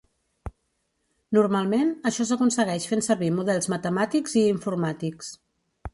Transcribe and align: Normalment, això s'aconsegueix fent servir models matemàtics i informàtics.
Normalment, 1.39 1.91
això 2.11 2.27
s'aconsegueix 2.29 2.89
fent 2.93 3.05
servir 3.11 3.31
models 3.37 3.69
matemàtics 3.77 4.37
i 4.43 4.47
informàtics. 4.57 5.31